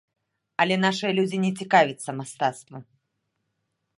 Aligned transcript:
Але 0.63 0.75
нашыя 0.85 1.11
людзі 1.19 1.37
не 1.43 1.51
цікавяцца 1.65 2.17
мастацтвам. 2.21 2.81